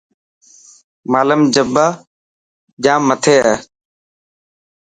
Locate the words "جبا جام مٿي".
1.53-3.35